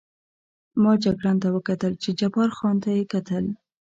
ما 0.81 0.91
جګړن 1.03 1.37
ته 1.43 1.47
وکتل، 1.55 1.93
چې 2.03 2.09
جبار 2.19 2.49
خان 2.57 2.75
ته 2.83 2.89
یې 2.97 3.03
کتل. 3.13 3.45